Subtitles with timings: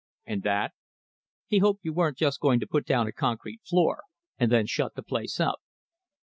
[0.25, 0.73] "And that?"
[1.45, 4.01] "He hoped you weren't just going to put down a concrete floor
[4.39, 5.59] and then shut the place up."